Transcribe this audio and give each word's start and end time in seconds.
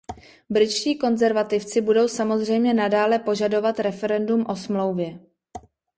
Britští 0.49 0.97
konzervativci 0.97 1.81
budou 1.81 2.07
samozřejmě 2.07 2.73
nadále 2.73 3.19
požadovat 3.19 3.79
referendum 3.79 4.45
o 4.49 4.55
Smlouvě. 4.55 5.19